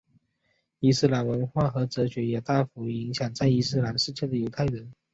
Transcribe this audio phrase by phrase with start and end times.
[0.79, 4.91] 伊斯兰文化和哲学也大幅影响在伊斯兰世界的犹太人。